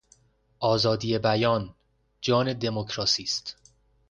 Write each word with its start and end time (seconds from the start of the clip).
آزادی 0.59 1.17
بیان، 1.17 1.75
جان 2.21 2.53
دمکراسی 2.53 3.23
است. 3.23 3.57